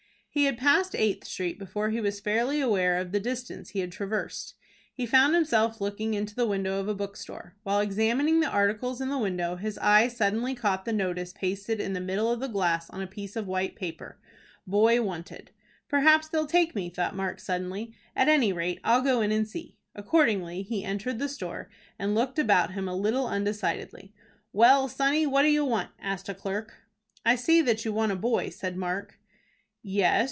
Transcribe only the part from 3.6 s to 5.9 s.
he had traversed. He found himself